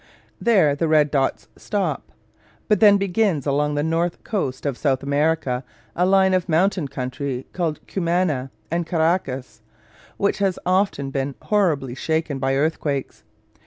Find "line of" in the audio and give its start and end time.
6.07-6.49